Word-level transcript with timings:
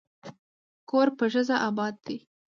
کور 0.89 1.07
په 1.17 1.25
ښځه 1.33 1.55
اباد 1.69 1.95
دی. 2.05 2.17